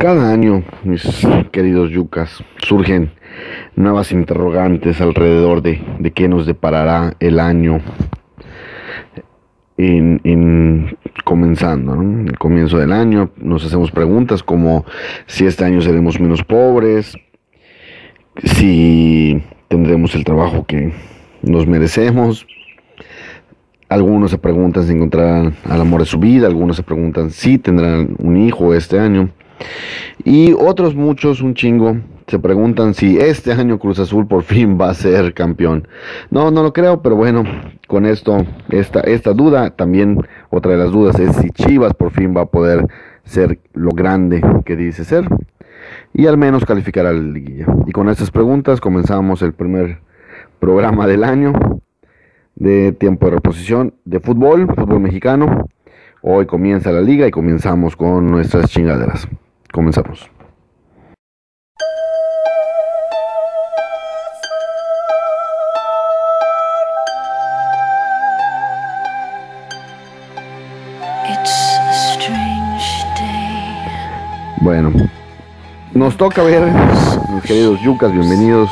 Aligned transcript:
Cada 0.00 0.32
año, 0.32 0.64
mis 0.82 1.28
queridos 1.52 1.90
yucas, 1.90 2.42
surgen 2.56 3.10
nuevas 3.76 4.12
interrogantes 4.12 4.98
alrededor 5.02 5.60
de, 5.60 5.78
de 5.98 6.10
qué 6.12 6.26
nos 6.26 6.46
deparará 6.46 7.16
el 7.20 7.38
año 7.38 7.82
en, 9.76 10.96
comenzando, 11.22 12.00
el 12.00 12.38
comienzo 12.38 12.78
del 12.78 12.92
año. 12.92 13.30
Nos 13.36 13.66
hacemos 13.66 13.90
preguntas 13.90 14.42
como 14.42 14.86
si 15.26 15.44
este 15.44 15.66
año 15.66 15.82
seremos 15.82 16.18
menos 16.18 16.44
pobres, 16.44 17.14
si 18.42 19.42
tendremos 19.68 20.14
el 20.14 20.24
trabajo 20.24 20.64
que 20.64 20.94
nos 21.42 21.66
merecemos. 21.66 22.46
Algunos 23.90 24.30
se 24.30 24.38
preguntan 24.38 24.84
si 24.84 24.94
encontrarán 24.94 25.56
al 25.68 25.82
amor 25.82 26.00
de 26.00 26.06
su 26.06 26.18
vida, 26.18 26.46
algunos 26.46 26.76
se 26.76 26.82
preguntan 26.82 27.28
si 27.28 27.58
tendrán 27.58 28.16
un 28.18 28.38
hijo 28.38 28.72
este 28.72 28.98
año. 28.98 29.28
Y 30.24 30.52
otros 30.52 30.94
muchos, 30.94 31.40
un 31.40 31.54
chingo, 31.54 31.96
se 32.26 32.38
preguntan 32.38 32.94
si 32.94 33.18
este 33.18 33.52
año 33.52 33.78
Cruz 33.78 33.98
Azul 33.98 34.26
por 34.26 34.42
fin 34.42 34.78
va 34.80 34.90
a 34.90 34.94
ser 34.94 35.34
campeón. 35.34 35.88
No, 36.30 36.50
no 36.50 36.62
lo 36.62 36.72
creo, 36.72 37.02
pero 37.02 37.16
bueno, 37.16 37.44
con 37.88 38.06
esto, 38.06 38.46
esta, 38.68 39.00
esta 39.00 39.32
duda, 39.32 39.70
también 39.70 40.18
otra 40.50 40.72
de 40.72 40.78
las 40.78 40.92
dudas 40.92 41.18
es 41.18 41.34
si 41.36 41.50
Chivas 41.50 41.94
por 41.94 42.12
fin 42.12 42.34
va 42.36 42.42
a 42.42 42.46
poder 42.46 42.86
ser 43.24 43.58
lo 43.74 43.90
grande 43.90 44.42
que 44.64 44.76
dice 44.76 45.04
ser 45.04 45.24
y 46.12 46.26
al 46.26 46.36
menos 46.36 46.64
calificar 46.64 47.06
a 47.06 47.12
la 47.12 47.20
liguilla. 47.20 47.66
Y 47.86 47.92
con 47.92 48.08
estas 48.08 48.30
preguntas 48.30 48.80
comenzamos 48.80 49.42
el 49.42 49.52
primer 49.52 50.00
programa 50.58 51.06
del 51.06 51.24
año 51.24 51.52
de 52.54 52.92
tiempo 52.92 53.26
de 53.26 53.32
reposición 53.32 53.94
de 54.04 54.20
fútbol, 54.20 54.66
fútbol 54.66 55.00
mexicano. 55.00 55.68
Hoy 56.22 56.46
comienza 56.46 56.92
la 56.92 57.00
liga 57.00 57.26
y 57.26 57.30
comenzamos 57.30 57.96
con 57.96 58.30
nuestras 58.30 58.70
chingaderas. 58.70 59.26
Comenzamos. 59.72 60.28
Bueno, 74.62 74.92
nos 75.94 76.16
toca 76.16 76.42
ver, 76.42 76.62
mis 77.32 77.42
queridos 77.44 77.80
yucas, 77.80 78.12
bienvenidos. 78.12 78.70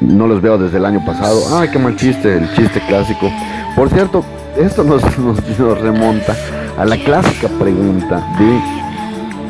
No 0.00 0.26
los 0.26 0.42
veo 0.42 0.58
desde 0.58 0.76
el 0.76 0.84
año 0.84 1.02
pasado. 1.06 1.58
Ay, 1.58 1.70
qué 1.70 1.78
mal 1.78 1.96
chiste, 1.96 2.36
el 2.36 2.54
chiste 2.54 2.80
clásico. 2.86 3.30
Por 3.74 3.88
cierto, 3.88 4.22
esto 4.58 4.84
nos, 4.84 5.02
nos 5.58 5.80
remonta 5.80 6.36
a 6.76 6.84
la 6.84 6.96
clásica 6.98 7.48
pregunta 7.48 8.16
de 8.38 8.83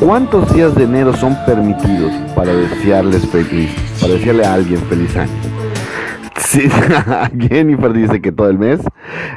¿Cuántos 0.00 0.52
días 0.54 0.74
de 0.74 0.84
enero 0.84 1.14
son 1.14 1.36
permitidos 1.46 2.12
para 2.34 2.52
desearles 2.52 3.26
feliz, 3.28 3.70
para 4.00 4.14
desearle 4.14 4.44
a 4.44 4.54
alguien 4.54 4.80
feliz 4.82 5.16
año? 5.16 5.32
Sí, 6.36 6.68
Jennifer 7.38 7.92
dice 7.92 8.20
que 8.20 8.32
todo 8.32 8.50
el 8.50 8.58
mes. 8.58 8.80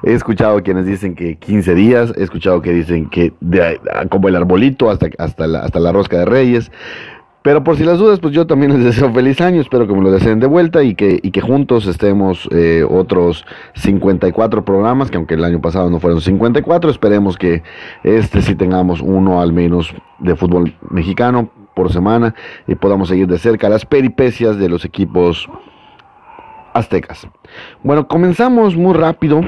He 0.03 0.13
escuchado 0.13 0.61
quienes 0.63 0.85
dicen 0.85 1.15
que 1.15 1.37
15 1.37 1.75
días. 1.75 2.13
He 2.17 2.23
escuchado 2.23 2.61
que 2.61 2.71
dicen 2.71 3.09
que 3.09 3.33
como 4.09 4.27
el 4.27 4.35
arbolito 4.35 4.89
hasta, 4.89 5.07
hasta, 5.17 5.47
la, 5.47 5.59
hasta 5.59 5.79
la 5.79 5.91
rosca 5.91 6.19
de 6.19 6.25
reyes. 6.25 6.71
Pero 7.47 7.63
por 7.63 7.77
si 7.77 7.85
las 7.85 7.97
dudas, 7.97 8.19
pues 8.19 8.33
yo 8.33 8.45
también 8.45 8.73
les 8.73 8.83
deseo 8.83 9.09
feliz 9.13 9.39
año, 9.39 9.61
espero 9.61 9.87
que 9.87 9.93
me 9.93 10.01
lo 10.01 10.11
deseen 10.11 10.41
de 10.41 10.47
vuelta 10.47 10.83
y 10.83 10.95
que, 10.95 11.17
y 11.23 11.31
que 11.31 11.39
juntos 11.39 11.87
estemos 11.87 12.45
eh, 12.51 12.85
otros 12.85 13.45
54 13.75 14.65
programas, 14.65 15.09
que 15.09 15.15
aunque 15.15 15.35
el 15.35 15.45
año 15.45 15.61
pasado 15.61 15.89
no 15.89 16.01
fueron 16.01 16.19
54, 16.19 16.89
esperemos 16.89 17.37
que 17.37 17.63
este 18.03 18.41
sí 18.41 18.53
tengamos 18.55 18.99
uno 18.99 19.39
al 19.39 19.53
menos 19.53 19.95
de 20.19 20.35
fútbol 20.35 20.75
mexicano 20.89 21.49
por 21.73 21.89
semana 21.93 22.35
y 22.67 22.75
podamos 22.75 23.07
seguir 23.07 23.27
de 23.27 23.37
cerca 23.37 23.69
las 23.69 23.85
peripecias 23.85 24.57
de 24.57 24.67
los 24.67 24.83
equipos 24.83 25.47
aztecas. 26.73 27.27
Bueno, 27.81 28.09
comenzamos 28.09 28.75
muy 28.75 28.93
rápido, 28.93 29.39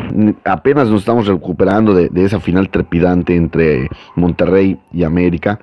apenas 0.45 0.87
nos 0.87 1.01
estamos 1.01 1.27
recuperando 1.27 1.93
de, 1.93 2.07
de 2.07 2.23
esa 2.23 2.39
final 2.39 2.69
trepidante 2.69 3.35
entre 3.35 3.89
Monterrey 4.15 4.79
y 4.93 5.03
América. 5.03 5.59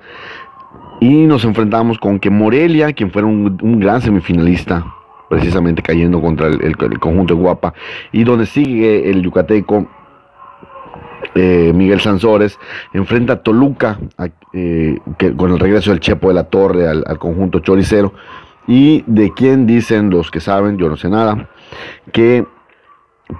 Y 0.99 1.25
nos 1.25 1.43
enfrentamos 1.45 1.99
con 1.99 2.19
que 2.19 2.29
Morelia, 2.29 2.91
quien 2.93 3.11
fuera 3.11 3.27
un, 3.27 3.79
gran 3.79 4.01
semifinalista, 4.01 4.85
precisamente 5.29 5.81
cayendo 5.81 6.21
contra 6.21 6.47
el, 6.47 6.75
conjunto 6.99 7.35
de 7.35 7.41
Guapa, 7.41 7.73
y 8.11 8.23
donde 8.23 8.45
sigue 8.45 9.09
el 9.09 9.21
yucateco 9.21 9.87
eh, 11.35 11.71
Miguel 11.75 11.99
Sansores, 11.99 12.57
enfrenta 12.93 13.33
a 13.33 13.43
Toluca, 13.43 13.99
eh, 14.53 14.97
con 15.35 15.51
el 15.51 15.59
regreso 15.59 15.91
del 15.91 15.99
Chepo 15.99 16.29
de 16.29 16.33
la 16.33 16.45
Torre 16.45 16.87
al, 16.87 17.03
al 17.05 17.19
conjunto 17.19 17.59
choricero, 17.59 18.13
y 18.67 19.03
de 19.05 19.31
quien 19.33 19.67
dicen 19.67 20.09
los 20.09 20.31
que 20.31 20.39
saben, 20.39 20.77
yo 20.77 20.89
no 20.89 20.97
sé 20.97 21.09
nada, 21.09 21.47
que 22.11 22.45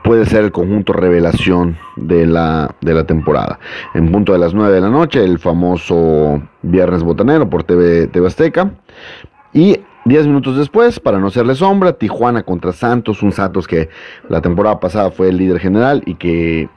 puede 0.03 0.25
ser 0.25 0.43
el 0.43 0.51
conjunto 0.51 0.93
revelación 0.93 1.77
de 1.95 2.25
la, 2.25 2.75
de 2.81 2.93
la 2.93 3.05
temporada. 3.05 3.59
En 3.93 4.11
punto 4.11 4.33
de 4.33 4.39
las 4.39 4.53
9 4.53 4.73
de 4.73 4.81
la 4.81 4.89
noche, 4.89 5.23
el 5.23 5.39
famoso 5.39 6.41
Viernes 6.61 7.03
Botanero 7.03 7.49
por 7.49 7.63
TV, 7.63 8.07
TV 8.07 8.27
Azteca. 8.27 8.71
Y 9.53 9.79
10 10.05 10.27
minutos 10.27 10.57
después, 10.57 10.99
para 10.99 11.19
no 11.19 11.29
serle 11.29 11.55
sombra, 11.55 11.93
Tijuana 11.93 12.43
contra 12.43 12.71
Santos, 12.71 13.23
un 13.23 13.31
Santos 13.31 13.67
que 13.67 13.89
la 14.29 14.41
temporada 14.41 14.79
pasada 14.79 15.11
fue 15.11 15.29
el 15.29 15.37
líder 15.37 15.59
general 15.59 16.01
y 16.05 16.15
que, 16.15 16.69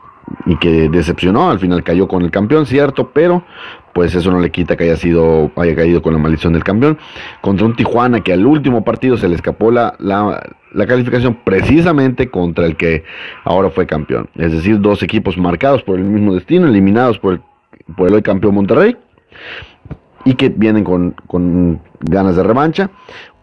y 0.47 0.57
que 0.57 0.89
decepcionó, 0.89 1.51
al 1.51 1.59
final 1.59 1.83
cayó 1.83 2.09
con 2.09 2.23
el 2.23 2.31
campeón, 2.31 2.67
cierto, 2.67 3.11
pero 3.13 3.45
pues 3.93 4.15
eso 4.15 4.31
no 4.31 4.41
le 4.41 4.51
quita 4.51 4.77
que 4.77 4.85
haya 4.85 4.97
sido 4.97 5.51
haya 5.57 5.75
caído 5.75 6.01
con 6.03 6.13
la 6.13 6.19
maldición 6.19 6.53
del 6.53 6.65
campeón. 6.65 6.99
Contra 7.41 7.67
un 7.67 7.75
Tijuana 7.75 8.21
que 8.21 8.33
al 8.33 8.47
último 8.47 8.85
partido 8.85 9.17
se 9.17 9.29
le 9.29 9.35
escapó 9.35 9.71
la, 9.71 9.97
la, 9.99 10.87
calificación 10.87 11.39
precisamente 11.45 12.31
contra 12.31 12.67
el 12.67 12.77
que 12.77 13.05
ahora 13.45 13.71
fue 13.71 13.87
campeón. 13.87 14.29
Es 14.37 14.53
decir 14.53 14.81
dos 14.81 15.03
equipos 15.03 15.37
marcados 15.37 15.83
por 15.83 15.99
el 15.99 16.05
mismo 16.05 16.35
destino 16.35 16.67
eliminados 16.67 17.19
por 17.19 17.35
el, 17.35 17.41
por 17.97 18.09
el 18.09 18.15
hoy 18.15 18.23
campeón 18.23 18.55
Monterrey 18.55 18.97
y 20.25 20.35
que 20.35 20.51
vienen 20.51 20.85
con, 20.85 21.15
con 21.27 21.81
ganas 22.01 22.37
de 22.37 22.43
revancha. 22.43 22.91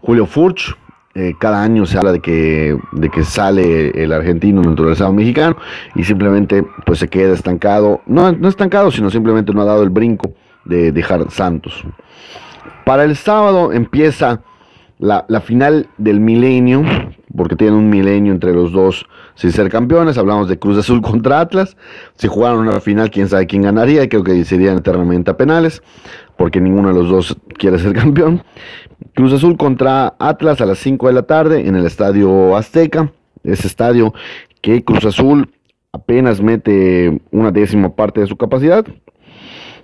Julio 0.02 0.26
Furch 0.26 0.76
eh, 1.20 1.34
cada 1.40 1.64
año 1.64 1.88
se 1.88 1.98
habla 1.98 2.12
de 2.12 2.20
que, 2.20 2.78
de 2.92 3.10
que 3.10 3.24
sale 3.24 3.90
el 4.04 4.14
argentino 4.14 4.62
naturalizado 4.62 5.12
mexicano 5.12 5.58
y 5.96 6.04
simplemente 6.04 6.64
pues 6.86 7.00
se 7.00 7.08
queda 7.08 7.34
estancado, 7.34 8.02
no, 8.06 8.32
no 8.34 8.48
estancado, 8.48 8.92
sino 8.92 9.10
simplemente 9.10 9.52
no 9.52 9.64
ha 9.64 9.66
dado 9.66 9.82
el 9.82 9.90
brinco 9.90 10.32
de 10.64 10.92
dejar 10.92 11.32
Santos. 11.32 11.84
Para 12.86 13.04
el 13.04 13.16
sábado 13.16 13.72
empieza 13.74 14.44
la, 15.00 15.26
la 15.28 15.42
final 15.42 15.88
del 15.98 16.20
milenio, 16.20 16.84
porque 17.36 17.56
tienen 17.56 17.80
un 17.80 17.90
milenio 17.90 18.32
entre 18.32 18.54
los 18.54 18.72
dos 18.72 19.08
sin 19.38 19.54
ser 19.54 19.70
campeones. 19.70 20.18
Hablamos 20.18 20.50
de 20.50 20.60
Cruz 20.60 20.78
Azul 20.78 21.02
contra 21.02 21.40
Atlas. 21.40 21.78
Si 22.16 22.28
jugaron 22.28 22.68
una 22.68 22.82
final, 22.82 23.10
quién 23.10 23.30
sabe 23.30 23.48
quién 23.48 23.62
ganaría. 23.62 24.04
Y 24.04 24.10
creo 24.10 24.24
que 24.24 24.44
serían 24.44 24.78
eternamente 24.80 25.32
a 25.32 25.38
penales, 25.38 25.82
porque 26.36 26.60
ninguno 26.60 26.90
de 26.90 26.96
los 26.96 27.10
dos 27.10 27.38
quiere 27.58 27.80
ser 27.80 27.94
campeón. 27.96 28.44
Cruz 29.16 29.32
Azul 29.32 29.56
contra 29.56 30.16
Atlas 30.20 30.60
a 30.60 30.66
las 30.66 30.80
5 30.80 31.08
de 31.08 31.14
la 31.14 31.24
tarde 31.24 31.68
en 31.68 31.76
el 31.76 31.86
Estadio 31.86 32.58
Azteca. 32.58 33.12
Ese 33.44 33.68
estadio 33.68 34.14
que 34.62 34.84
Cruz 34.84 35.06
Azul 35.06 35.52
apenas 35.94 36.42
mete 36.42 37.22
una 37.32 37.52
décima 37.52 37.96
parte 37.96 38.20
de 38.20 38.28
su 38.28 38.36
capacidad 38.36 38.86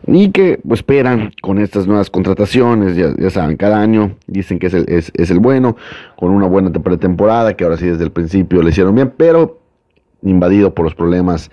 y 0.07 0.31
que 0.31 0.59
pues, 0.67 0.79
esperan 0.79 1.31
con 1.41 1.59
estas 1.59 1.87
nuevas 1.87 2.09
contrataciones, 2.09 2.95
ya, 2.95 3.29
saben, 3.29 3.57
cada 3.57 3.79
año 3.81 4.15
dicen 4.27 4.59
que 4.59 4.67
es 4.67 4.73
el, 4.73 4.85
es, 4.87 5.11
es 5.15 5.31
el, 5.31 5.39
bueno, 5.39 5.77
con 6.15 6.31
una 6.31 6.47
buena 6.47 6.71
pretemporada, 6.71 7.55
que 7.55 7.63
ahora 7.63 7.77
sí 7.77 7.87
desde 7.87 8.03
el 8.03 8.11
principio 8.11 8.61
le 8.61 8.69
hicieron 8.69 8.95
bien, 8.95 9.13
pero 9.15 9.59
invadido 10.21 10.73
por 10.73 10.85
los 10.85 10.95
problemas 10.95 11.51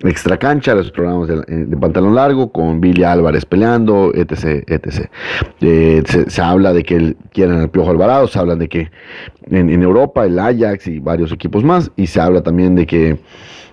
extra 0.00 0.36
cancha, 0.36 0.74
los 0.74 0.90
programas 0.92 1.28
de, 1.28 1.66
de, 1.66 1.76
pantalón 1.76 2.14
largo, 2.14 2.52
con 2.52 2.80
Billy 2.80 3.02
Álvarez 3.02 3.44
peleando, 3.44 4.12
etc. 4.14 4.64
etc. 4.66 5.10
Eh, 5.60 6.02
se, 6.28 6.42
habla 6.42 6.72
de 6.72 6.84
que 6.84 7.16
quieren 7.32 7.56
al 7.58 7.70
Piojo 7.70 7.90
Alvarado, 7.90 8.28
se 8.28 8.38
habla 8.38 8.54
de 8.54 8.68
que 8.68 8.90
en, 9.50 9.82
Europa 9.82 10.24
el 10.24 10.38
Ajax 10.38 10.86
y 10.86 11.00
varios 11.00 11.32
equipos 11.32 11.64
más, 11.64 11.90
y 11.96 12.06
se 12.06 12.20
habla 12.20 12.42
también 12.42 12.74
de 12.74 12.86
que 12.86 13.18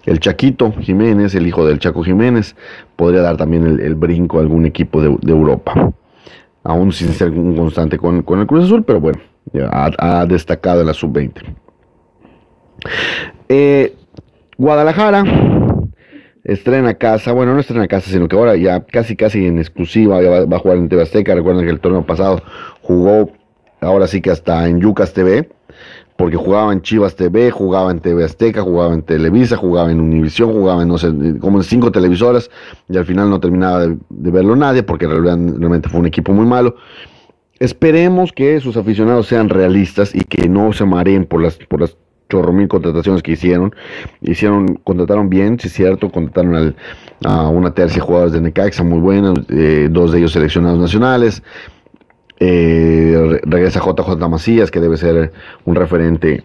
el 0.06 0.20
Chaquito 0.20 0.72
Jiménez, 0.72 1.36
el 1.36 1.48
hijo 1.48 1.66
del 1.66 1.80
Chaco 1.80 2.04
Jiménez, 2.04 2.56
podría 2.96 3.22
dar 3.22 3.38
también 3.38 3.66
el, 3.66 3.96
brinco 3.96 4.38
a 4.38 4.42
algún 4.42 4.66
equipo 4.66 5.02
de, 5.02 5.32
Europa. 5.32 5.94
Aún 6.64 6.92
sin 6.92 7.10
ser 7.10 7.32
un 7.32 7.56
constante 7.56 7.98
con, 7.98 8.18
el 8.18 8.48
Cruz 8.48 8.66
Azul, 8.66 8.84
pero 8.84 9.00
bueno, 9.00 9.20
ha, 9.72 10.26
destacado 10.26 10.82
en 10.82 10.88
la 10.88 10.94
sub-20. 10.94 11.44
Eh, 13.50 13.96
Guadalajara 14.58 15.24
estrena 16.44 16.94
casa, 16.94 17.32
bueno, 17.34 17.54
no 17.54 17.60
estrena 17.60 17.88
casa, 17.88 18.10
sino 18.10 18.28
que 18.28 18.36
ahora 18.36 18.56
ya 18.56 18.82
casi 18.82 19.16
casi 19.16 19.46
en 19.48 19.58
exclusiva 19.58 20.22
va, 20.22 20.46
va 20.46 20.58
a 20.58 20.60
jugar 20.60 20.78
en 20.78 20.88
TV 20.88 21.02
Azteca. 21.02 21.36
Recuerden 21.36 21.66
que 21.66 21.72
el 21.72 21.80
torneo 21.80 22.06
pasado 22.06 22.42
jugó 22.82 23.32
ahora 23.86 24.08
sí 24.08 24.22
que 24.22 24.32
hasta 24.32 24.68
en 24.68 24.80
Yucas 24.82 25.14
TV, 25.14 25.50
porque 26.18 26.38
jugaba 26.38 26.72
en 26.72 26.82
Chivas 26.82 27.16
TV, 27.16 27.52
jugaba 27.52 27.92
en 27.92 28.00
TV 28.00 28.24
Azteca, 28.24 28.62
jugaba 28.62 28.94
en 28.94 29.02
Televisa, 29.02 29.58
jugaba 29.58 29.92
en 29.92 30.00
Univisión, 30.00 30.54
jugaba 30.54 30.82
en, 30.82 30.88
no 30.88 30.98
sé, 30.98 31.08
como 31.40 31.58
en 31.58 31.64
cinco 31.64 31.92
televisoras, 31.92 32.50
y 32.88 32.98
al 32.98 33.06
final 33.06 33.30
no 33.30 33.40
terminaba 33.40 33.86
de, 33.86 33.98
verlo 34.10 34.56
nadie, 34.56 34.84
porque 34.84 35.08
realmente 35.08 35.90
fue 35.90 36.00
un 36.00 36.06
equipo 36.06 36.32
muy 36.32 36.46
malo. 36.46 36.76
Esperemos 37.60 38.32
que 38.32 38.60
sus 38.60 38.78
aficionados 38.78 39.28
sean 39.28 39.50
realistas 39.50 40.14
y 40.14 40.22
que 40.22 40.48
no 40.50 40.74
se 40.74 40.86
mareen 40.86 41.26
por 41.26 41.42
las, 41.42 41.58
por 41.58 41.82
las 41.82 41.98
chorro 42.30 42.52
mil 42.54 42.68
contrataciones 42.68 43.22
que 43.22 43.34
hicieron. 43.34 43.74
Hicieron, 44.22 44.76
contrataron 44.84 45.30
bien, 45.30 45.60
si 45.60 45.68
es 45.68 45.74
cierto, 45.74 46.10
contrataron 46.10 46.76
a 47.24 47.48
una 47.50 47.74
tercia 47.74 48.02
de 48.02 48.02
jugadores 48.02 48.34
de 48.34 48.42
Necaxa 48.42 48.84
muy 48.84 49.00
buenos, 49.00 49.40
eh, 49.50 49.88
dos 49.92 50.12
de 50.12 50.20
ellos 50.20 50.32
seleccionados 50.32 50.80
nacionales. 50.80 51.44
Eh, 53.36 53.42
regresa 53.44 53.80
JJ 53.80 54.28
Macías, 54.30 54.72
que 54.72 54.80
debe 54.80 54.98
ser 54.98 55.32
un 55.66 55.76
referente 55.76 56.44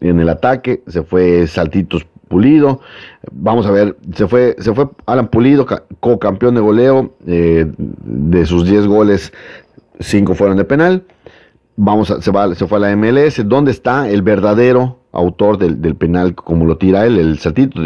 en 0.00 0.20
el 0.20 0.28
ataque. 0.28 0.82
Se 0.86 1.02
fue 1.02 1.46
Saltitos 1.46 2.06
Pulido. 2.28 2.80
Vamos 3.32 3.66
a 3.66 3.70
ver, 3.70 3.96
se 4.14 4.28
fue, 4.28 4.54
se 4.58 4.74
fue 4.74 4.88
Alan 5.06 5.28
Pulido, 5.28 5.66
co-campeón 6.00 6.54
de 6.54 6.60
goleo. 6.60 7.14
Eh, 7.26 7.66
de 7.76 8.46
sus 8.46 8.66
10 8.66 8.86
goles, 8.86 9.32
5 10.00 10.34
fueron 10.34 10.56
de 10.56 10.64
penal. 10.64 11.04
Vamos 11.76 12.10
a, 12.10 12.20
se, 12.20 12.30
va, 12.30 12.54
fue 12.54 12.78
a 12.78 12.80
la 12.80 12.96
MLS. 12.96 13.46
¿Dónde 13.48 13.70
está 13.70 14.08
el 14.08 14.22
verdadero 14.22 14.98
autor 15.12 15.58
del, 15.58 15.94
penal 15.96 16.34
como 16.34 16.66
lo 16.66 16.76
tira 16.76 17.06
él, 17.06 17.18
el 17.18 17.38
saltito? 17.38 17.80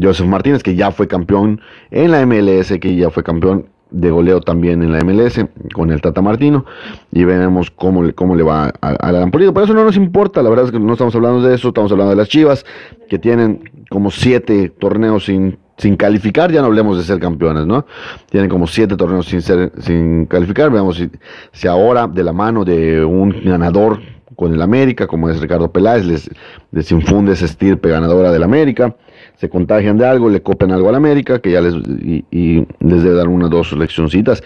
Joseph 0.00 0.26
Martínez, 0.26 0.62
que 0.62 0.74
ya 0.74 0.90
fue 0.90 1.06
campeón 1.06 1.60
en 1.90 2.12
la 2.12 2.24
MLS, 2.24 2.78
que 2.80 2.96
ya 2.96 3.10
fue 3.10 3.22
campeón 3.22 3.66
de 3.90 4.10
goleo 4.10 4.40
también 4.40 4.82
en 4.82 4.92
la 4.92 5.00
MLS 5.04 5.44
con 5.74 5.90
el 5.90 6.00
Tata 6.00 6.22
Martino 6.22 6.64
y 7.12 7.24
veremos 7.24 7.70
cómo, 7.70 8.02
le, 8.02 8.12
cómo 8.12 8.34
le 8.34 8.42
va 8.42 8.72
al 8.80 8.96
Alan 9.00 9.30
Pulido. 9.30 9.52
Pero 9.52 9.64
eso 9.64 9.74
no 9.74 9.84
nos 9.84 9.96
importa, 9.96 10.42
la 10.42 10.50
verdad 10.50 10.66
es 10.66 10.72
que 10.72 10.80
no 10.80 10.92
estamos 10.92 11.14
hablando 11.14 11.42
de 11.42 11.54
eso, 11.54 11.68
estamos 11.68 11.90
hablando 11.92 12.10
de 12.10 12.16
las 12.16 12.28
Chivas 12.28 12.64
que 13.08 13.18
tienen 13.18 13.70
como 13.90 14.10
siete 14.10 14.70
torneos 14.70 15.24
sin, 15.24 15.58
sin 15.76 15.96
calificar, 15.96 16.52
ya 16.52 16.60
no 16.60 16.66
hablemos 16.66 16.96
de 16.96 17.02
ser 17.02 17.18
campeones, 17.18 17.66
¿no? 17.66 17.86
Tienen 18.30 18.48
como 18.48 18.66
siete 18.66 18.96
torneos 18.96 19.26
sin, 19.26 19.42
ser, 19.42 19.72
sin 19.80 20.26
calificar, 20.26 20.70
veamos 20.70 20.96
si, 20.96 21.10
si 21.52 21.66
ahora 21.66 22.06
de 22.06 22.22
la 22.22 22.32
mano 22.32 22.64
de 22.64 23.04
un 23.04 23.34
ganador 23.44 24.00
con 24.40 24.54
el 24.54 24.62
América, 24.62 25.06
como 25.06 25.28
es 25.28 25.38
Ricardo 25.38 25.70
Peláez, 25.70 26.06
les, 26.06 26.30
les 26.72 26.90
infunde 26.90 27.34
esa 27.34 27.44
estirpe 27.44 27.90
ganadora 27.90 28.32
del 28.32 28.42
América 28.42 28.96
se 29.40 29.48
contagian 29.48 29.96
de 29.96 30.06
algo, 30.06 30.28
le 30.28 30.42
copen 30.42 30.70
algo 30.70 30.90
al 30.90 30.94
América, 30.94 31.38
que 31.38 31.52
ya 31.52 31.62
les, 31.62 31.74
y, 31.74 32.66
les 32.80 33.02
debe 33.02 33.14
dar 33.14 33.28
una 33.28 33.46
o 33.46 33.48
dos 33.48 33.72
leccioncitas. 33.72 34.42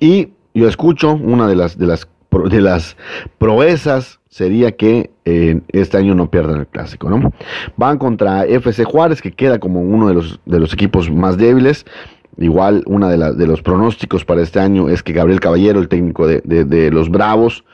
Y 0.00 0.30
yo 0.54 0.66
escucho, 0.66 1.12
una 1.12 1.46
de 1.46 1.54
las, 1.54 1.78
de 1.78 1.86
las, 1.86 2.08
de 2.50 2.60
las 2.60 2.96
proezas 3.38 4.18
sería 4.28 4.72
que 4.72 5.10
eh, 5.24 5.60
este 5.68 5.98
año 5.98 6.16
no 6.16 6.32
pierdan 6.32 6.58
el 6.58 6.66
clásico, 6.66 7.08
¿no? 7.08 7.32
Van 7.76 7.98
contra 7.98 8.44
FC 8.44 8.82
Juárez, 8.82 9.22
que 9.22 9.30
queda 9.30 9.60
como 9.60 9.80
uno 9.82 10.08
de 10.08 10.14
los, 10.14 10.40
de 10.46 10.58
los 10.58 10.72
equipos 10.72 11.08
más 11.12 11.36
débiles. 11.36 11.86
Igual, 12.36 12.82
una 12.86 13.08
de, 13.08 13.34
de 13.34 13.46
los 13.46 13.62
pronósticos 13.62 14.24
para 14.24 14.42
este 14.42 14.58
año 14.58 14.88
es 14.88 15.04
que 15.04 15.12
Gabriel 15.12 15.38
Caballero, 15.38 15.78
el 15.78 15.86
técnico 15.86 16.26
de, 16.26 16.40
de, 16.42 16.90
los 16.90 17.08
Bravos, 17.08 17.64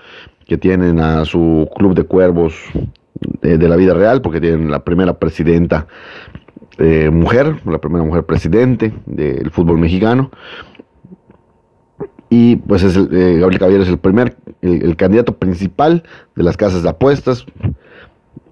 que 0.51 0.59
tienen 0.59 0.99
a 0.99 1.25
su 1.25 1.71
club 1.77 1.95
de 1.95 2.03
cuervos 2.03 2.57
de, 3.41 3.69
la 3.69 3.77
vida 3.77 3.95
real, 3.95 4.21
porque 4.21 4.41
tienen 4.41 4.69
la 4.69 4.83
primera 4.83 5.17
presidenta 5.17 5.87
eh, 6.77 7.09
mujer, 7.09 7.55
la 7.67 7.79
primera 7.79 8.03
mujer 8.03 8.25
presidente 8.25 8.93
del 9.07 9.53
fútbol 9.53 9.79
mexicano. 9.79 10.33
Y 12.31 12.57
pues 12.57 12.83
es 12.83 12.97
eh, 12.97 13.39
Gabriel 13.39 13.61
Caballero 13.61 13.83
es 13.85 13.89
el 13.91 13.99
primer, 13.99 14.39
el, 14.61 14.97
candidato 14.97 15.37
principal 15.37 16.03
de 16.35 16.43
las 16.43 16.57
casas 16.57 16.83
de 16.83 16.89
apuestas 16.89 17.47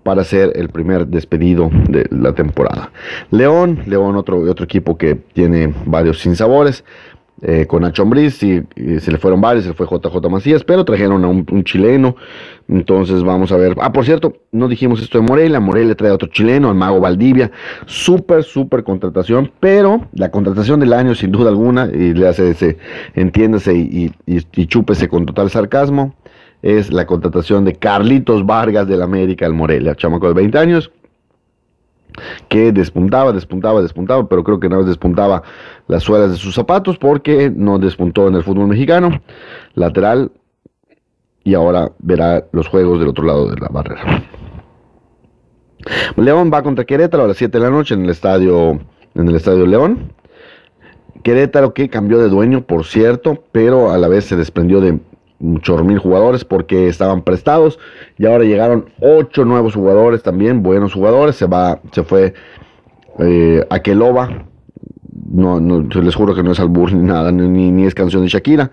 para 0.04 0.22
ser 0.22 0.52
el 0.54 0.68
primer 0.68 1.08
despedido 1.08 1.68
de 1.88 2.06
la 2.12 2.32
temporada. 2.32 2.92
León, 3.32 3.80
León 3.86 4.14
otro, 4.14 4.38
otro 4.48 4.64
equipo 4.64 4.96
que 4.96 5.16
tiene 5.16 5.74
varios 5.84 6.20
sinsabores. 6.20 6.84
Eh, 7.40 7.66
con 7.68 7.82
Nacho 7.82 8.02
Ambriz 8.02 8.42
y, 8.42 8.64
se 8.98 9.12
le 9.12 9.18
fueron 9.18 9.40
varios, 9.40 9.62
se 9.62 9.70
le 9.70 9.76
fue 9.76 9.86
JJ 9.86 10.28
Macías, 10.28 10.64
pero 10.64 10.84
trajeron 10.84 11.24
a 11.24 11.28
un, 11.28 11.62
chileno, 11.62 12.16
entonces 12.66 13.22
vamos 13.22 13.52
a 13.52 13.56
ver. 13.56 13.76
Ah, 13.80 13.92
por 13.92 14.04
cierto, 14.04 14.38
no 14.50 14.66
dijimos 14.66 15.00
esto 15.00 15.18
de 15.18 15.24
Morelia, 15.24 15.60
Morelia 15.60 15.94
trae 15.94 16.10
a 16.10 16.14
otro 16.14 16.28
chileno, 16.28 16.68
al 16.68 16.74
Mago 16.74 16.98
Valdivia, 16.98 17.52
súper, 17.86 18.42
súper 18.42 18.82
contratación, 18.82 19.52
pero 19.60 20.08
la 20.14 20.32
contratación 20.32 20.80
del 20.80 20.92
año 20.92 21.14
sin 21.14 21.30
duda 21.30 21.50
alguna, 21.50 21.86
y 21.86 22.12
le 22.12 22.26
hace 22.26 22.50
ese, 22.50 22.76
entiéndase 23.14 23.72
y, 23.72 24.12
y, 24.26 24.66
chúpese 24.66 25.08
con 25.08 25.24
total 25.24 25.48
sarcasmo, 25.48 26.16
es 26.62 26.92
la 26.92 27.06
contratación 27.06 27.64
de 27.64 27.74
Carlitos 27.74 28.44
Vargas 28.46 28.88
del 28.88 29.00
América 29.00 29.46
al 29.46 29.54
Morelia, 29.54 29.94
chamaco 29.94 30.26
de 30.26 30.34
20 30.34 30.58
años, 30.58 30.90
que 32.48 32.72
despuntaba, 32.72 33.32
despuntaba, 33.32 33.82
despuntaba, 33.82 34.28
pero 34.28 34.44
creo 34.44 34.60
que 34.60 34.68
no 34.68 34.82
despuntaba 34.82 35.42
las 35.86 36.02
suelas 36.02 36.30
de 36.30 36.36
sus 36.36 36.54
zapatos 36.54 36.98
porque 36.98 37.50
no 37.54 37.78
despuntó 37.78 38.28
en 38.28 38.34
el 38.34 38.44
fútbol 38.44 38.68
mexicano. 38.68 39.20
Lateral 39.74 40.32
y 41.44 41.54
ahora 41.54 41.92
verá 41.98 42.44
los 42.52 42.68
juegos 42.68 43.00
del 43.00 43.08
otro 43.08 43.24
lado 43.24 43.48
de 43.48 43.60
la 43.60 43.68
barrera. 43.68 44.24
León 46.16 46.50
va 46.52 46.62
contra 46.62 46.84
Querétaro 46.84 47.24
a 47.24 47.28
las 47.28 47.36
7 47.36 47.56
de 47.56 47.64
la 47.64 47.70
noche 47.70 47.94
en 47.94 48.04
el 48.04 48.10
estadio 48.10 48.78
en 49.14 49.28
el 49.28 49.34
estadio 49.34 49.66
León. 49.66 50.12
Querétaro 51.22 51.74
que 51.74 51.88
cambió 51.88 52.18
de 52.18 52.28
dueño, 52.28 52.62
por 52.62 52.84
cierto, 52.84 53.44
pero 53.52 53.90
a 53.90 53.98
la 53.98 54.08
vez 54.08 54.24
se 54.24 54.36
desprendió 54.36 54.80
de 54.80 55.00
muchos 55.40 55.84
mil 55.84 55.98
jugadores 55.98 56.44
porque 56.44 56.88
estaban 56.88 57.22
prestados 57.22 57.78
y 58.18 58.26
ahora 58.26 58.44
llegaron 58.44 58.86
ocho 59.00 59.44
nuevos 59.44 59.74
jugadores 59.74 60.22
también, 60.22 60.62
buenos 60.62 60.92
jugadores. 60.94 61.36
Se 61.36 61.46
va, 61.46 61.80
se 61.92 62.02
fue 62.02 62.34
eh, 63.18 63.64
Aqueloba. 63.70 64.46
No, 65.30 65.60
no, 65.60 65.80
les 65.80 66.14
juro 66.14 66.34
que 66.34 66.42
no 66.42 66.52
es 66.52 66.60
albur 66.60 66.92
ni 66.92 67.06
nada, 67.06 67.30
ni, 67.30 67.70
ni 67.70 67.84
es 67.84 67.94
canción 67.94 68.22
de 68.22 68.28
Shakira. 68.28 68.70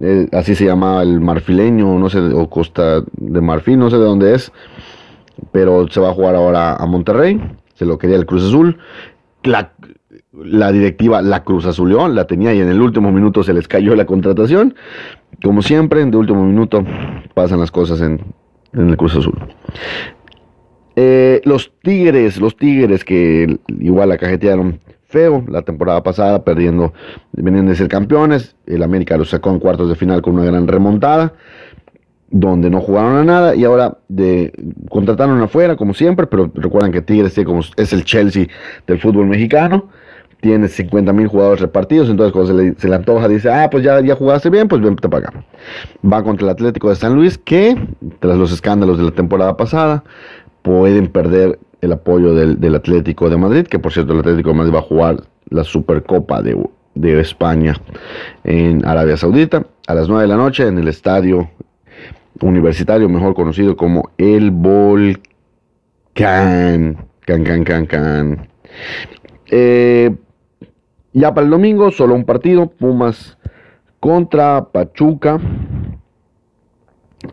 Eh, 0.00 0.28
así 0.32 0.54
se 0.54 0.64
llama 0.64 1.02
el 1.02 1.20
marfileño, 1.20 1.98
no 1.98 2.08
sé, 2.08 2.20
o 2.20 2.48
Costa 2.48 3.02
de 3.16 3.40
Marfil, 3.40 3.78
no 3.78 3.90
sé 3.90 3.96
de 3.96 4.04
dónde 4.04 4.34
es. 4.34 4.52
Pero 5.50 5.88
se 5.88 6.00
va 6.00 6.10
a 6.10 6.14
jugar 6.14 6.36
ahora 6.36 6.76
a 6.76 6.86
Monterrey. 6.86 7.40
Se 7.74 7.84
lo 7.84 7.98
quería 7.98 8.16
el 8.16 8.26
Cruz 8.26 8.44
Azul. 8.44 8.78
La, 9.42 9.72
la 10.32 10.72
directiva 10.72 11.22
la 11.22 11.42
Cruz 11.42 11.66
Azuleón 11.66 12.14
la 12.14 12.26
tenía 12.26 12.54
y 12.54 12.60
en 12.60 12.68
el 12.68 12.80
último 12.80 13.10
minuto 13.10 13.42
se 13.42 13.52
les 13.52 13.66
cayó 13.66 13.94
la 13.96 14.04
contratación. 14.04 14.74
Como 15.42 15.62
siempre, 15.62 16.04
de 16.04 16.16
último 16.16 16.44
minuto 16.44 16.84
pasan 17.34 17.60
las 17.60 17.70
cosas 17.70 18.00
en, 18.00 18.20
el 18.72 18.96
Cruz 18.96 19.16
Azul. 19.16 19.38
Eh, 20.96 21.40
los 21.44 21.72
Tigres, 21.82 22.40
los 22.40 22.56
Tigres 22.56 23.04
que 23.04 23.58
igual 23.78 24.08
la 24.08 24.18
cajetearon 24.18 24.80
feo 25.08 25.44
la 25.48 25.62
temporada 25.62 26.02
pasada, 26.02 26.44
perdiendo, 26.44 26.92
venían 27.32 27.66
de 27.66 27.76
ser 27.76 27.88
campeones. 27.88 28.56
El 28.66 28.82
América 28.82 29.16
los 29.16 29.30
sacó 29.30 29.50
en 29.50 29.60
cuartos 29.60 29.88
de 29.88 29.94
final 29.94 30.22
con 30.22 30.34
una 30.34 30.44
gran 30.44 30.66
remontada, 30.66 31.34
donde 32.30 32.68
no 32.68 32.80
jugaron 32.80 33.16
a 33.16 33.24
nada 33.24 33.54
y 33.54 33.64
ahora 33.64 33.98
de, 34.08 34.52
contrataron 34.90 35.40
afuera, 35.40 35.76
como 35.76 35.94
siempre. 35.94 36.26
Pero 36.26 36.50
recuerdan 36.52 36.92
que 36.92 37.00
Tigres 37.00 37.40
como, 37.44 37.60
es 37.76 37.92
el 37.92 38.04
Chelsea 38.04 38.48
del 38.86 38.98
fútbol 38.98 39.26
mexicano 39.26 39.88
tiene 40.40 40.68
50 40.68 41.12
mil 41.12 41.26
jugadores 41.26 41.60
repartidos, 41.60 42.08
entonces 42.08 42.32
cuando 42.32 42.52
se 42.52 42.62
le, 42.62 42.74
se 42.78 42.88
le, 42.88 42.94
antoja 42.94 43.26
dice, 43.28 43.50
ah, 43.50 43.68
pues 43.70 43.82
ya, 43.82 44.00
ya 44.00 44.14
jugaste 44.14 44.50
bien, 44.50 44.68
pues 44.68 44.80
vente 44.80 45.08
para 45.08 45.28
acá. 45.28 45.44
Va 46.04 46.22
contra 46.22 46.46
el 46.46 46.50
Atlético 46.50 46.88
de 46.90 46.96
San 46.96 47.14
Luis, 47.14 47.38
que 47.38 47.76
tras 48.20 48.36
los 48.36 48.52
escándalos 48.52 48.98
de 48.98 49.04
la 49.04 49.10
temporada 49.10 49.56
pasada, 49.56 50.04
pueden 50.62 51.08
perder 51.08 51.58
el 51.80 51.92
apoyo 51.92 52.34
del, 52.34 52.74
Atlético 52.74 53.30
de 53.30 53.36
Madrid, 53.36 53.66
que 53.66 53.78
por 53.78 53.92
cierto 53.92 54.12
el 54.12 54.20
Atlético 54.20 54.50
de 54.50 54.56
Madrid 54.56 54.74
va 54.74 54.80
a 54.80 54.82
jugar 54.82 55.22
la 55.50 55.64
Supercopa 55.64 56.42
de, 56.42 56.56
de 56.94 57.20
España 57.20 57.74
en 58.44 58.84
Arabia 58.84 59.16
Saudita 59.16 59.64
a 59.86 59.94
las 59.94 60.08
9 60.08 60.22
de 60.22 60.28
la 60.28 60.36
noche 60.36 60.66
en 60.66 60.78
el 60.78 60.88
estadio 60.88 61.48
universitario, 62.40 63.08
mejor 63.08 63.34
conocido 63.34 63.76
como 63.76 64.10
el 64.18 64.50
Volcán. 64.50 65.22
Can, 66.14 67.44
can, 67.44 67.64
can, 67.64 67.86
can. 67.86 68.48
Eh, 69.50 70.14
ya 71.18 71.34
para 71.34 71.44
el 71.44 71.50
domingo, 71.50 71.90
solo 71.90 72.14
un 72.14 72.24
partido, 72.24 72.66
Pumas 72.66 73.38
contra 74.00 74.66
Pachuca. 74.72 75.40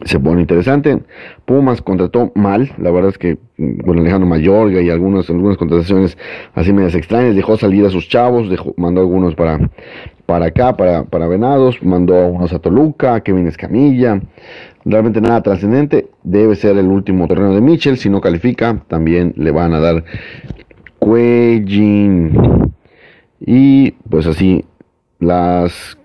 Se 0.04 0.20
pone 0.20 0.42
interesante. 0.42 1.04
Pumas 1.46 1.82
contrató 1.82 2.32
mal, 2.34 2.72
la 2.80 2.90
verdad 2.90 3.12
es 3.12 3.18
que 3.20 3.38
con 3.86 4.00
Alejandro 4.00 4.28
Mayorga 4.28 4.82
y 4.82 4.90
algunas, 4.90 5.30
algunas 5.30 5.58
contrataciones 5.58 6.18
así 6.56 6.74
medias 6.74 6.96
extrañas, 6.96 7.36
dejó 7.36 7.56
salir 7.56 7.86
a 7.86 7.90
sus 7.90 8.10
chavos, 8.10 8.50
dejó, 8.50 8.74
mandó 8.78 9.02
algunos 9.02 9.36
para, 9.36 9.70
para 10.26 10.48
acá, 10.48 10.76
para, 10.76 11.04
para 11.04 11.28
Venados, 11.28 11.82
mandó 11.84 12.18
a 12.18 12.26
unos 12.26 12.52
a 12.52 12.60
Toluca, 12.60 13.22
Kevin 13.22 13.48
Escamilla, 13.48 14.20
realmente 14.84 15.22
nada 15.22 15.42
trascendente, 15.42 16.10
debe 16.24 16.56
ser 16.56 16.78
el 16.78 16.88
último 16.88 17.28
terreno 17.28 17.54
de 17.54 17.62
Mitchell, 17.62 17.98
si 17.98 18.10
no 18.10 18.22
califica, 18.22 18.82
también 18.88 19.34
le 19.38 19.52
van 19.52 19.74
a 19.74 19.80
dar 19.80 20.04
Cuellín. 20.98 22.75
Y 23.46 23.92
pues 24.10 24.26
así, 24.26 24.66
las 25.20 25.98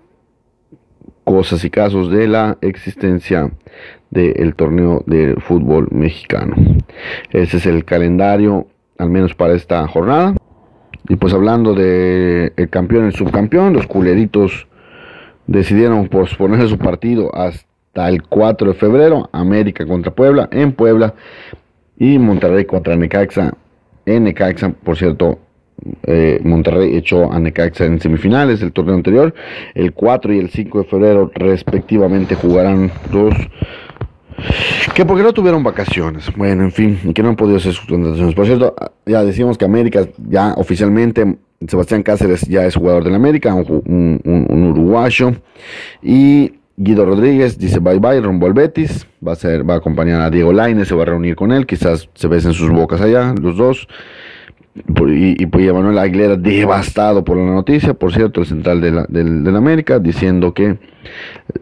cosas 1.23 1.63
y 1.63 1.69
casos 1.69 2.11
de 2.11 2.27
la 2.27 2.57
existencia 2.61 3.51
del 4.11 4.53
torneo 4.55 5.03
de 5.07 5.35
fútbol 5.39 5.87
mexicano. 5.91 6.55
Ese 7.31 7.57
es 7.57 7.65
el 7.65 7.85
calendario, 7.85 8.67
al 8.97 9.09
menos 9.09 9.33
para 9.33 9.53
esta 9.53 9.87
jornada. 9.87 10.35
Y 11.07 11.15
pues 11.15 11.33
hablando 11.33 11.73
de 11.73 12.53
el 12.55 12.69
campeón 12.69 13.05
y 13.05 13.07
el 13.07 13.15
subcampeón, 13.15 13.73
los 13.73 13.87
culeritos 13.87 14.67
decidieron 15.47 16.07
posponer 16.09 16.67
su 16.67 16.77
partido 16.77 17.33
hasta 17.33 18.09
el 18.09 18.23
4 18.23 18.69
de 18.69 18.73
febrero, 18.73 19.29
América 19.31 19.85
contra 19.85 20.13
Puebla 20.13 20.47
en 20.51 20.73
Puebla 20.73 21.15
y 21.97 22.19
Monterrey 22.19 22.65
contra 22.65 22.95
Necaxa 22.95 23.53
en 24.05 24.23
Necaxa, 24.23 24.69
por 24.69 24.97
cierto, 24.97 25.39
eh, 26.03 26.39
Monterrey 26.43 26.95
echó 26.95 27.31
a 27.31 27.39
Necaxa 27.39 27.85
en 27.85 27.99
semifinales 27.99 28.59
del 28.59 28.71
torneo 28.71 28.95
anterior. 28.95 29.33
El 29.73 29.93
4 29.93 30.33
y 30.33 30.39
el 30.39 30.49
5 30.49 30.79
de 30.79 30.85
febrero 30.85 31.31
respectivamente 31.35 32.35
jugarán 32.35 32.91
dos 33.11 33.33
que 34.95 35.05
porque 35.05 35.23
no 35.23 35.33
tuvieron 35.33 35.63
vacaciones. 35.63 36.31
Bueno, 36.35 36.63
en 36.63 36.71
fin, 36.71 37.13
que 37.13 37.23
no 37.23 37.29
han 37.29 37.35
podido 37.35 37.57
hacer 37.57 37.73
sus 37.73 37.85
contrataciones. 37.85 38.35
Por 38.35 38.45
cierto, 38.45 38.75
ya 39.05 39.23
decimos 39.23 39.57
que 39.57 39.65
América 39.65 40.07
ya 40.29 40.53
oficialmente, 40.53 41.37
Sebastián 41.67 42.03
Cáceres 42.03 42.41
ya 42.41 42.65
es 42.65 42.75
jugador 42.75 43.03
del 43.03 43.15
América, 43.15 43.53
un, 43.53 44.21
un, 44.23 44.63
uruguayo. 44.63 45.33
Y 46.01 46.53
Guido 46.77 47.05
Rodríguez 47.05 47.57
dice 47.57 47.79
bye 47.79 47.99
bye, 47.99 48.19
rumbo 48.19 48.47
al 48.47 48.53
Betis. 48.53 49.07
Va 49.25 49.33
a, 49.33 49.35
ser, 49.35 49.69
va 49.69 49.75
a 49.75 49.77
acompañar 49.77 50.21
a 50.21 50.29
Diego 50.29 50.51
Lainez, 50.51 50.87
se 50.87 50.95
va 50.95 51.03
a 51.03 51.05
reunir 51.05 51.35
con 51.35 51.51
él. 51.51 51.65
Quizás 51.65 52.09
se 52.13 52.27
besen 52.27 52.53
sus 52.53 52.69
bocas 52.69 53.01
allá, 53.01 53.33
los 53.39 53.57
dos. 53.57 53.87
Y, 54.73 55.43
y 55.43 55.45
pues 55.47 55.71
Manuel 55.73 55.97
Aguilera 55.97 56.37
devastado 56.37 57.25
por 57.25 57.35
la 57.35 57.51
noticia, 57.51 57.93
por 57.93 58.13
cierto, 58.13 58.39
el 58.39 58.47
central 58.47 58.79
de 58.79 58.91
la, 58.91 59.05
del, 59.09 59.55
América, 59.55 59.99
diciendo 59.99 60.53
que 60.53 60.77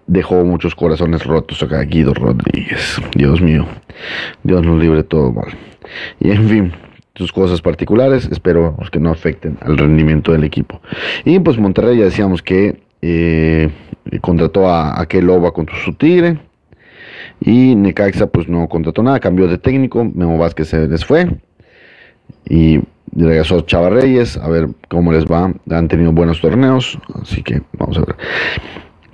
dejó 0.06 0.44
muchos 0.46 0.76
corazones 0.76 1.26
rotos 1.26 1.64
acá, 1.64 1.82
Guido 1.82 2.14
Rodríguez. 2.14 3.02
Dios 3.16 3.42
mío, 3.42 3.66
Dios 4.44 4.64
nos 4.64 4.80
libre 4.80 5.04
todo 5.04 5.32
mal. 5.32 5.48
Y 6.20 6.30
en 6.30 6.48
fin, 6.48 6.74
sus 7.16 7.32
cosas 7.32 7.62
particulares, 7.62 8.30
espero 8.32 8.78
que 8.92 9.00
no 9.00 9.10
afecten 9.10 9.58
al 9.62 9.78
rendimiento 9.78 10.32
del 10.32 10.44
equipo. 10.44 10.80
Y 11.26 11.40
pues 11.40 11.58
Monterrey 11.58 11.98
ya 11.98 12.06
decíamos 12.06 12.44
que 12.44 12.80
eh, 13.02 13.70
contrató 14.22 14.70
a 14.70 15.02
aquel 15.02 15.26
Loba 15.26 15.52
contra 15.52 15.76
su 15.84 15.94
Tigre. 15.94 16.38
Y 17.42 17.76
Necaxa 17.76 18.28
pues 18.28 18.48
no 18.48 18.68
contrató 18.68 19.02
nada, 19.02 19.20
cambió 19.20 19.48
de 19.48 19.58
técnico, 19.58 20.04
Memo 20.04 20.38
Vázquez 20.38 20.68
se 20.68 20.88
les 20.88 21.04
fue. 21.06 21.28
Y 22.48 22.80
regresó 23.16 23.62
Chava 23.62 23.90
Reyes, 23.90 24.38
a 24.38 24.48
ver 24.50 24.70
cómo 24.90 25.12
les 25.12 25.26
va. 25.26 25.54
Han 25.70 25.88
tenido 25.88 26.12
buenos 26.12 26.42
torneos, 26.42 27.00
así 27.22 27.44
que 27.44 27.62
vamos 27.78 27.98
a 27.98 28.02
ver. 28.02 28.16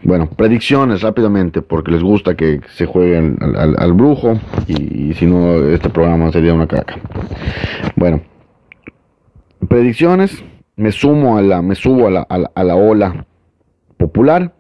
Bueno, 0.04 0.30
predicciones 0.30 1.02
rápidamente, 1.02 1.62
porque 1.62 1.92
les 1.92 2.04
gusta 2.04 2.36
que 2.36 2.62
se 2.76 2.86
jueguen 2.86 3.38
al, 3.42 3.94
brujo 3.94 4.40
y, 4.68 5.14
si 5.14 5.26
no, 5.26 5.56
este 5.70 5.90
programa 5.90 6.32
sería 6.32 6.54
una 6.54 6.68
caca. 6.68 6.96
Bueno, 7.96 8.22
predicciones, 9.68 10.44
me 10.76 10.92
sumo 10.92 11.38
a 11.38 11.42
la, 11.42 11.62
me 11.64 11.74
subo 11.74 12.08
a 12.08 12.12
la, 12.12 12.22
a 12.22 12.64
la 12.64 12.76
ola 12.76 13.26
popular, 13.98 14.54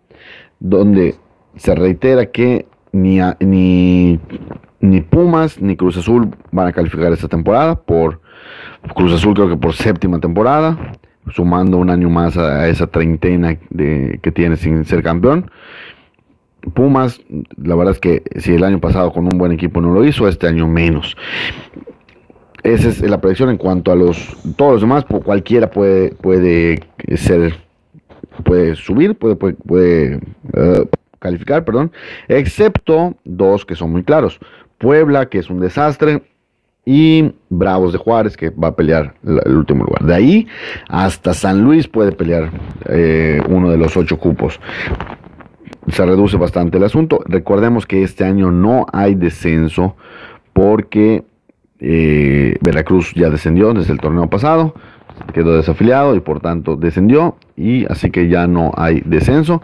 donde 0.59 1.15
se 1.57 1.75
reitera 1.75 2.25
que 2.31 2.65
ni, 2.91 3.19
ni, 3.39 4.19
ni 4.79 5.01
Pumas 5.01 5.61
ni 5.61 5.75
Cruz 5.75 5.97
Azul 5.97 6.31
van 6.51 6.67
a 6.67 6.73
calificar 6.73 7.11
esta 7.11 7.27
temporada 7.27 7.75
por 7.75 8.21
Cruz 8.93 9.13
Azul 9.13 9.33
creo 9.33 9.49
que 9.49 9.57
por 9.57 9.73
séptima 9.73 10.19
temporada, 10.19 10.77
sumando 11.33 11.77
un 11.77 11.89
año 11.89 12.09
más 12.09 12.37
a, 12.37 12.67
esa 12.67 12.87
treintena 12.87 13.57
de, 13.69 14.19
que 14.21 14.31
tiene 14.31 14.57
sin 14.57 14.85
ser 14.85 15.03
campeón. 15.03 15.49
Pumas, 16.73 17.21
la 17.57 17.75
verdad 17.75 17.93
es 17.93 17.99
que 17.99 18.23
si 18.37 18.53
el 18.53 18.63
año 18.63 18.79
pasado 18.79 19.11
con 19.11 19.25
un 19.25 19.37
buen 19.37 19.51
equipo 19.51 19.81
no 19.81 19.93
lo 19.93 20.03
hizo, 20.03 20.27
este 20.27 20.47
año 20.47 20.67
menos. 20.67 21.15
Esa 22.63 22.89
es 22.89 23.01
la 23.01 23.21
predicción 23.21 23.51
en 23.51 23.57
cuanto 23.57 23.91
a 23.91 23.95
los 23.95 24.35
todos 24.57 24.73
los 24.73 24.81
demás, 24.81 25.05
cualquiera 25.05 25.69
puede 25.69 26.15
puede 26.15 26.79
ser 27.15 27.59
puede 28.43 28.75
subir, 28.75 29.15
puede 29.15 29.35
puede, 29.35 30.19
eh, 30.53 30.85
calificar, 31.19 31.63
perdón, 31.63 31.91
excepto 32.27 33.15
dos 33.23 33.65
que 33.65 33.75
son 33.75 33.91
muy 33.91 34.03
claros. 34.03 34.39
Puebla, 34.79 35.27
que 35.27 35.37
es 35.37 35.49
un 35.51 35.59
desastre, 35.59 36.23
y 36.85 37.33
Bravos 37.49 37.91
de 37.93 37.97
Juárez, 37.97 38.37
que 38.37 38.51
va 38.51 38.69
a 38.69 38.75
pelear 38.75 39.15
el 39.23 39.55
último 39.55 39.83
lugar. 39.83 40.03
De 40.03 40.13
ahí 40.13 40.47
hasta 40.87 41.33
San 41.33 41.63
Luis 41.63 41.87
puede 41.87 42.11
pelear 42.11 42.51
eh, 42.87 43.41
uno 43.49 43.71
de 43.71 43.77
los 43.77 43.97
ocho 43.97 44.17
cupos. 44.17 44.59
Se 45.87 46.05
reduce 46.05 46.37
bastante 46.37 46.77
el 46.77 46.83
asunto. 46.83 47.21
Recordemos 47.25 47.85
que 47.85 48.03
este 48.03 48.23
año 48.23 48.51
no 48.51 48.85
hay 48.93 49.15
descenso 49.15 49.95
porque 50.53 51.23
eh, 51.79 52.57
Veracruz 52.61 53.13
ya 53.15 53.29
descendió 53.29 53.73
desde 53.73 53.93
el 53.93 53.99
torneo 53.99 54.29
pasado 54.29 54.75
quedó 55.33 55.55
desafiliado 55.55 56.15
y 56.15 56.19
por 56.19 56.39
tanto 56.39 56.75
descendió 56.75 57.35
y 57.57 57.85
así 57.89 58.11
que 58.11 58.27
ya 58.27 58.47
no 58.47 58.71
hay 58.75 59.01
descenso. 59.05 59.61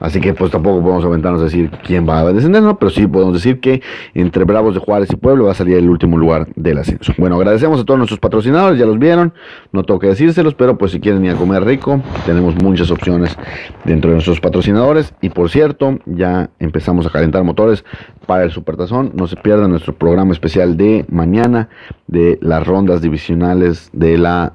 Así 0.00 0.20
que 0.20 0.34
pues 0.34 0.50
tampoco 0.50 0.82
podemos 0.82 1.04
aventarnos 1.04 1.40
a 1.40 1.44
decir 1.44 1.70
quién 1.84 2.08
va 2.08 2.20
a 2.20 2.32
descender, 2.32 2.62
¿no? 2.62 2.78
pero 2.78 2.90
sí 2.90 3.06
podemos 3.06 3.34
decir 3.34 3.60
que 3.60 3.82
entre 4.14 4.44
Bravos 4.44 4.74
de 4.74 4.80
Juárez 4.80 5.10
y 5.12 5.16
Pueblo 5.16 5.46
va 5.46 5.52
a 5.52 5.54
salir 5.54 5.76
el 5.76 5.88
último 5.88 6.18
lugar 6.18 6.48
del 6.54 6.78
ascenso. 6.78 7.12
Bueno, 7.18 7.36
agradecemos 7.36 7.80
a 7.80 7.84
todos 7.84 7.98
nuestros 7.98 8.20
patrocinadores, 8.20 8.78
ya 8.78 8.86
los 8.86 8.98
vieron, 8.98 9.32
no 9.72 9.82
tengo 9.82 9.98
que 9.98 10.08
decírselos, 10.08 10.54
pero 10.54 10.78
pues 10.78 10.92
si 10.92 11.00
quieren 11.00 11.24
ir 11.24 11.32
a 11.32 11.36
comer 11.36 11.64
rico, 11.64 12.00
tenemos 12.26 12.54
muchas 12.56 12.90
opciones 12.90 13.36
dentro 13.84 14.10
de 14.10 14.16
nuestros 14.16 14.40
patrocinadores 14.40 15.14
y 15.20 15.30
por 15.30 15.50
cierto, 15.50 15.98
ya 16.06 16.50
empezamos 16.58 17.06
a 17.06 17.10
calentar 17.10 17.42
motores 17.44 17.84
para 18.26 18.44
el 18.44 18.50
Supertazón, 18.50 19.12
no 19.14 19.26
se 19.26 19.36
pierdan 19.36 19.70
nuestro 19.70 19.94
programa 19.94 20.32
especial 20.32 20.76
de 20.76 21.04
mañana 21.08 21.68
de 22.06 22.38
las 22.40 22.66
rondas 22.66 23.02
divisionales 23.02 23.90
de 23.92 24.18
la 24.18 24.54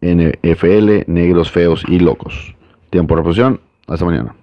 NFL, 0.00 1.10
Negros 1.10 1.50
Feos 1.50 1.84
y 1.88 1.98
Locos. 1.98 2.54
Tiempo 2.90 3.14
de 3.14 3.20
reposición. 3.20 3.60
Hasta 3.86 4.04
mañana. 4.04 4.34